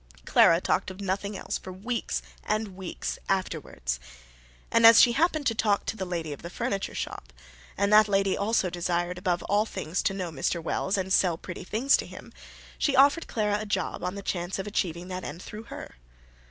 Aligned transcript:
Clara 0.25 0.59
talked 0.59 0.89
of 0.89 0.99
nothing 0.99 1.37
else 1.37 1.59
for 1.59 1.71
weeks 1.71 2.23
and 2.43 2.75
weeks 2.75 3.19
afterwards. 3.29 3.99
And 4.71 4.83
as 4.83 4.99
she 4.99 5.11
happened 5.11 5.45
to 5.45 5.53
talk 5.53 5.85
to 5.85 5.95
the 5.95 6.07
lady 6.07 6.33
of 6.33 6.41
the 6.41 6.49
furniture 6.49 6.95
shop, 6.95 7.31
and 7.77 7.93
that 7.93 8.07
lady 8.07 8.35
also 8.35 8.71
desired 8.71 9.19
above 9.19 9.43
all 9.43 9.67
things 9.67 10.01
to 10.01 10.15
know 10.15 10.31
Mr. 10.31 10.59
Wells 10.59 10.97
and 10.97 11.13
sell 11.13 11.37
pretty 11.37 11.63
things 11.63 11.95
to 11.97 12.07
him, 12.07 12.33
she 12.79 12.95
offered 12.95 13.27
Clara 13.27 13.59
a 13.61 13.65
job 13.67 14.03
on 14.03 14.15
the 14.15 14.23
chance 14.23 14.57
of 14.57 14.65
achieving 14.65 15.07
that 15.09 15.23
end 15.23 15.39
through 15.43 15.65
her. 15.65 15.97